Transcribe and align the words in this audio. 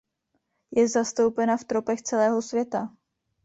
Je 0.71 0.87
zastoupena 0.87 1.57
v 1.57 1.63
tropech 1.63 2.01
celého 2.01 2.41
světa. 2.41 2.89